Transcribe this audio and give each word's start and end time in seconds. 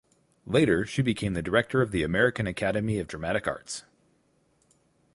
Later 0.47 0.83
she 0.83 1.03
became 1.03 1.35
the 1.35 1.43
director 1.43 1.79
of 1.83 1.91
the 1.91 2.01
American 2.01 2.47
Academy 2.47 2.97
of 2.97 3.05
Dramatic 3.07 3.45
Arts. 3.47 3.83